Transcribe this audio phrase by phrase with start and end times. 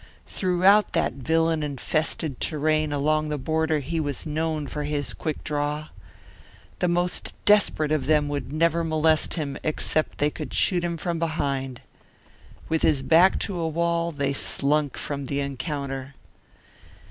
[0.25, 5.89] Throughout that villain infested terrain along the border he was known for his quick draw.
[6.79, 11.19] The most desperate of them would never molest him except they could shoot him from
[11.19, 11.81] behind.
[12.67, 16.15] With his back to a wall, they slunk from the encounter.